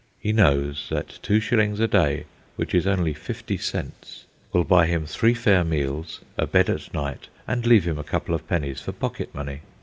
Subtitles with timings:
[0.19, 5.05] He knows that two shillings a day, which is only fifty cents, will buy him
[5.05, 8.93] three fair meals, a bed at night, and leave him a couple of pennies for
[8.93, 9.61] pocket money.